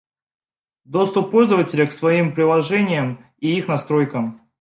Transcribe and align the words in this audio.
Доступ 0.85 1.29
пользователя 1.29 1.85
к 1.85 1.91
своим 1.91 2.33
приложениями 2.33 3.23
и 3.37 3.55
их 3.55 3.67
настройкам 3.67 4.41